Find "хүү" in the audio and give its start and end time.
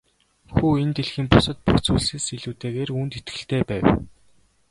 0.55-0.71